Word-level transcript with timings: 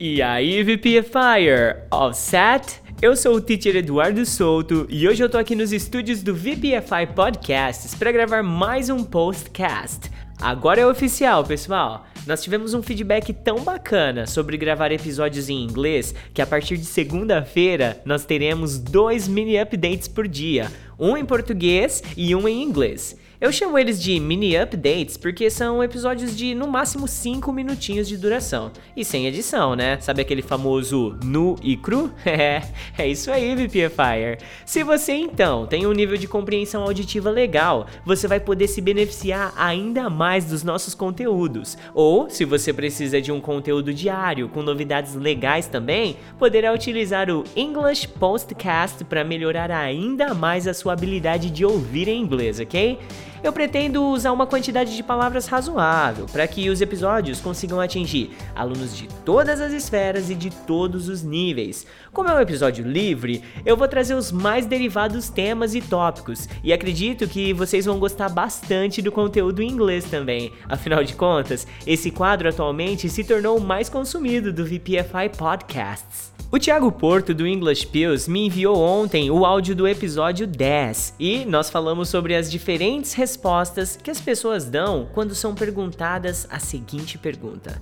E 0.00 0.22
aí, 0.22 0.62
VPFire, 0.62 1.82
all 1.90 2.14
set? 2.14 2.80
Eu 3.02 3.16
sou 3.16 3.34
o 3.34 3.40
teacher 3.40 3.74
Eduardo 3.74 4.24
Souto 4.24 4.86
e 4.88 5.08
hoje 5.08 5.24
eu 5.24 5.28
tô 5.28 5.36
aqui 5.36 5.56
nos 5.56 5.72
estúdios 5.72 6.22
do 6.22 6.32
VPFI 6.32 7.14
Podcasts 7.16 7.96
para 7.96 8.12
gravar 8.12 8.44
mais 8.44 8.90
um 8.90 9.02
postcast. 9.02 10.08
Agora 10.40 10.80
é 10.80 10.86
oficial, 10.86 11.42
pessoal. 11.42 12.06
Nós 12.28 12.40
tivemos 12.44 12.74
um 12.74 12.82
feedback 12.82 13.32
tão 13.32 13.64
bacana 13.64 14.24
sobre 14.24 14.56
gravar 14.56 14.92
episódios 14.92 15.48
em 15.48 15.64
inglês 15.64 16.14
que 16.32 16.40
a 16.40 16.46
partir 16.46 16.76
de 16.76 16.84
segunda-feira 16.84 18.00
nós 18.04 18.24
teremos 18.24 18.78
dois 18.78 19.26
mini 19.26 19.58
updates 19.58 20.06
por 20.06 20.28
dia, 20.28 20.70
um 20.96 21.16
em 21.16 21.24
português 21.24 22.04
e 22.16 22.36
um 22.36 22.46
em 22.46 22.62
inglês. 22.62 23.16
Eu 23.40 23.52
chamo 23.52 23.78
eles 23.78 24.02
de 24.02 24.18
mini 24.18 24.56
updates 24.56 25.16
porque 25.16 25.48
são 25.48 25.80
episódios 25.80 26.36
de 26.36 26.56
no 26.56 26.66
máximo 26.66 27.06
5 27.06 27.52
minutinhos 27.52 28.08
de 28.08 28.16
duração 28.16 28.72
e 28.96 29.04
sem 29.04 29.28
edição, 29.28 29.76
né? 29.76 29.96
Sabe 30.00 30.20
aquele 30.20 30.42
famoso 30.42 31.16
nu 31.22 31.54
e 31.62 31.76
cru? 31.76 32.10
É, 32.26 32.62
é 32.96 33.08
isso 33.08 33.30
aí, 33.30 33.54
VPFire. 33.54 34.38
Se 34.64 34.82
você 34.82 35.12
então 35.12 35.66
tem 35.66 35.86
um 35.86 35.92
nível 35.92 36.16
de 36.16 36.28
compreensão 36.28 36.82
auditiva 36.82 37.30
legal, 37.30 37.86
você 38.04 38.28
vai 38.28 38.38
poder 38.38 38.68
se 38.68 38.80
beneficiar 38.80 39.52
ainda 39.56 40.10
mais 40.10 40.44
dos 40.44 40.62
nossos 40.62 40.94
conteúdos. 40.94 41.78
Ou, 41.94 42.28
se 42.28 42.44
você 42.44 42.72
precisa 42.72 43.20
de 43.20 43.32
um 43.32 43.40
conteúdo 43.40 43.94
diário 43.94 44.48
com 44.48 44.62
novidades 44.62 45.14
legais 45.14 45.66
também, 45.66 46.16
poderá 46.38 46.72
utilizar 46.72 47.30
o 47.30 47.44
English 47.56 48.06
Postcast 48.06 49.04
para 49.04 49.24
melhorar 49.24 49.70
ainda 49.70 50.34
mais 50.34 50.68
a 50.68 50.74
sua 50.74 50.92
habilidade 50.92 51.50
de 51.50 51.64
ouvir 51.64 52.08
em 52.08 52.20
inglês, 52.20 52.60
ok? 52.60 52.98
Eu 53.42 53.52
pretendo 53.52 54.04
usar 54.04 54.32
uma 54.32 54.46
quantidade 54.46 54.96
de 54.96 55.02
palavras 55.02 55.46
razoável 55.46 56.26
para 56.26 56.46
que 56.46 56.68
os 56.68 56.80
episódios 56.80 57.40
consigam 57.40 57.80
atingir 57.80 58.30
alunos 58.54 58.96
de 58.96 59.08
todas 59.24 59.60
as 59.60 59.72
esferas 59.72 60.30
e 60.30 60.34
de 60.34 60.50
todos 60.50 61.08
os 61.08 61.22
níveis. 61.22 61.86
Como 62.12 62.28
é 62.28 62.34
um 62.34 62.40
episódio 62.40 62.86
livre, 62.86 63.42
eu 63.64 63.76
vou 63.76 63.86
trazer 63.88 64.14
os 64.14 64.32
mais 64.32 64.66
derivados 64.66 65.28
temas 65.28 65.74
e 65.74 65.80
tópicos, 65.80 66.48
e 66.62 66.72
acredito 66.72 67.28
que 67.28 67.52
vocês 67.52 67.84
vão 67.84 67.98
gostar 67.98 68.28
bastante 68.28 69.02
do 69.02 69.12
conteúdo 69.12 69.62
em 69.62 69.70
inglês 69.70 70.04
também. 70.04 70.52
Afinal 70.68 71.04
de 71.04 71.14
contas, 71.14 71.66
esse 71.86 72.10
quadro 72.10 72.48
atualmente 72.48 73.08
se 73.08 73.24
tornou 73.24 73.58
o 73.58 73.60
mais 73.60 73.88
consumido 73.88 74.52
do 74.52 74.64
VPFI 74.64 75.28
Podcasts. 75.36 76.38
O 76.50 76.58
Thiago 76.58 76.90
Porto 76.90 77.34
do 77.34 77.46
English 77.46 77.86
Pills 77.88 78.30
me 78.30 78.46
enviou 78.46 78.78
ontem 78.78 79.30
o 79.30 79.44
áudio 79.44 79.76
do 79.76 79.86
episódio 79.86 80.46
10 80.46 81.16
e 81.20 81.44
nós 81.44 81.68
falamos 81.68 82.08
sobre 82.08 82.34
as 82.34 82.50
diferentes 82.50 83.12
respostas 83.28 83.94
que 83.94 84.10
as 84.10 84.20
pessoas 84.22 84.64
dão 84.64 85.06
quando 85.12 85.34
são 85.34 85.54
perguntadas 85.54 86.46
a 86.50 86.58
seguinte 86.58 87.18
pergunta: 87.18 87.78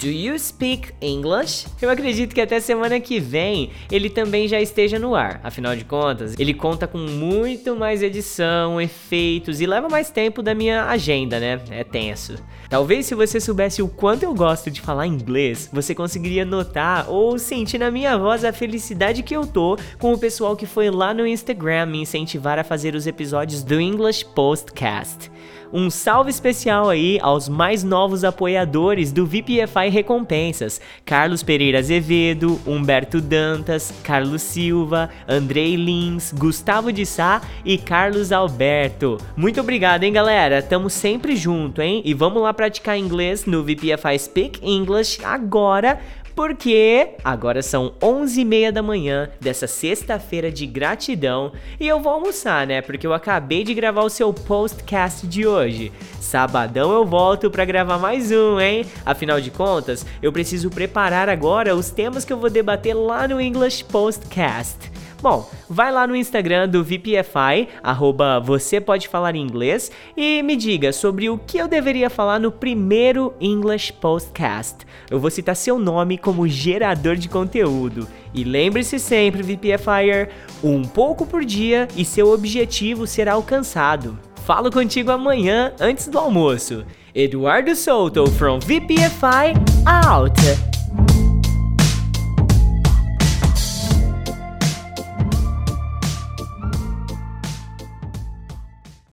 Do 0.00 0.08
you 0.08 0.38
speak 0.38 0.94
English? 1.02 1.66
Eu 1.78 1.90
acredito 1.90 2.34
que 2.34 2.40
até 2.40 2.58
semana 2.58 2.98
que 2.98 3.20
vem 3.20 3.70
ele 3.92 4.08
também 4.08 4.48
já 4.48 4.58
esteja 4.58 4.98
no 4.98 5.14
ar. 5.14 5.38
Afinal 5.44 5.76
de 5.76 5.84
contas, 5.84 6.34
ele 6.38 6.54
conta 6.54 6.86
com 6.86 6.96
muito 6.96 7.76
mais 7.76 8.02
edição, 8.02 8.80
efeitos 8.80 9.60
e 9.60 9.66
leva 9.66 9.90
mais 9.90 10.08
tempo 10.08 10.42
da 10.42 10.54
minha 10.54 10.86
agenda, 10.86 11.38
né? 11.38 11.60
É 11.68 11.84
tenso. 11.84 12.36
Talvez 12.70 13.04
se 13.04 13.14
você 13.14 13.38
soubesse 13.38 13.82
o 13.82 13.88
quanto 13.88 14.22
eu 14.22 14.32
gosto 14.32 14.70
de 14.70 14.80
falar 14.80 15.06
inglês, 15.06 15.68
você 15.70 15.94
conseguiria 15.94 16.46
notar 16.46 17.10
ou 17.10 17.38
sentir 17.38 17.76
na 17.76 17.90
minha 17.90 18.16
voz 18.16 18.42
a 18.42 18.54
felicidade 18.54 19.22
que 19.22 19.36
eu 19.36 19.46
tô 19.46 19.76
com 19.98 20.14
o 20.14 20.18
pessoal 20.18 20.56
que 20.56 20.64
foi 20.64 20.88
lá 20.88 21.12
no 21.12 21.26
Instagram 21.26 21.84
me 21.84 22.00
incentivar 22.00 22.58
a 22.58 22.64
fazer 22.64 22.94
os 22.94 23.06
episódios 23.06 23.62
do 23.62 23.78
English 23.78 24.24
Postcast. 24.34 25.30
Um 25.72 25.88
salve 25.88 26.30
especial 26.30 26.88
aí 26.88 27.20
aos 27.22 27.48
mais 27.48 27.84
novos 27.84 28.24
apoiadores 28.24 29.12
do 29.12 29.24
VPFI 29.24 29.89
Recompensas: 29.90 30.80
Carlos 31.04 31.42
Pereira 31.42 31.78
Azevedo, 31.78 32.60
Humberto 32.66 33.20
Dantas, 33.20 33.92
Carlos 34.02 34.42
Silva, 34.42 35.10
Andrei 35.28 35.76
Lins, 35.76 36.32
Gustavo 36.32 36.92
de 36.92 37.04
Sá 37.04 37.42
e 37.64 37.76
Carlos 37.76 38.32
Alberto. 38.32 39.18
Muito 39.36 39.60
obrigado, 39.60 40.04
hein, 40.04 40.12
galera? 40.12 40.62
Tamo 40.62 40.88
sempre 40.88 41.36
junto, 41.36 41.82
hein? 41.82 42.00
E 42.04 42.14
vamos 42.14 42.42
lá 42.42 42.54
praticar 42.54 42.96
inglês 42.96 43.44
no 43.44 43.62
VPFI 43.62 44.18
Speak 44.18 44.60
English 44.62 45.22
agora 45.24 46.00
porque 46.40 47.16
agora 47.22 47.60
são 47.60 47.92
11h30 48.00 48.72
da 48.72 48.82
manhã 48.82 49.28
dessa 49.38 49.66
sexta-feira 49.66 50.50
de 50.50 50.66
gratidão 50.66 51.52
e 51.78 51.86
eu 51.86 52.00
vou 52.00 52.10
almoçar, 52.10 52.66
né? 52.66 52.80
Porque 52.80 53.06
eu 53.06 53.12
acabei 53.12 53.62
de 53.62 53.74
gravar 53.74 54.04
o 54.04 54.08
seu 54.08 54.32
postcast 54.32 55.26
de 55.26 55.46
hoje. 55.46 55.92
Sabadão 56.18 56.92
eu 56.92 57.04
volto 57.04 57.50
para 57.50 57.66
gravar 57.66 57.98
mais 57.98 58.30
um, 58.30 58.58
hein? 58.58 58.86
Afinal 59.04 59.38
de 59.38 59.50
contas, 59.50 60.06
eu 60.22 60.32
preciso 60.32 60.70
preparar 60.70 61.28
agora 61.28 61.76
os 61.76 61.90
temas 61.90 62.24
que 62.24 62.32
eu 62.32 62.38
vou 62.38 62.48
debater 62.48 62.96
lá 62.96 63.28
no 63.28 63.38
English 63.38 63.84
Postcast. 63.84 64.89
Bom, 65.22 65.48
vai 65.68 65.92
lá 65.92 66.06
no 66.06 66.16
Instagram 66.16 66.66
do 66.68 66.82
VPFI, 66.82 67.68
arroba 67.82 68.40
você 68.40 68.80
pode 68.80 69.06
falar 69.06 69.36
inglês, 69.36 69.90
e 70.16 70.42
me 70.42 70.56
diga 70.56 70.92
sobre 70.92 71.28
o 71.28 71.36
que 71.36 71.58
eu 71.58 71.68
deveria 71.68 72.08
falar 72.08 72.38
no 72.38 72.50
primeiro 72.50 73.34
English 73.38 73.92
Postcast. 73.92 74.86
Eu 75.10 75.20
vou 75.20 75.30
citar 75.30 75.54
seu 75.54 75.78
nome 75.78 76.16
como 76.16 76.48
gerador 76.48 77.16
de 77.16 77.28
conteúdo. 77.28 78.08
E 78.32 78.44
lembre-se 78.44 78.98
sempre, 78.98 79.42
VPFire, 79.42 80.28
um 80.64 80.82
pouco 80.82 81.26
por 81.26 81.44
dia 81.44 81.86
e 81.96 82.04
seu 82.04 82.32
objetivo 82.32 83.06
será 83.06 83.34
alcançado. 83.34 84.18
Falo 84.46 84.70
contigo 84.70 85.10
amanhã 85.10 85.72
antes 85.78 86.08
do 86.08 86.18
almoço. 86.18 86.84
Eduardo 87.14 87.74
Souto 87.76 88.26
from 88.26 88.58
VPFI 88.60 89.52
out! 89.84 90.69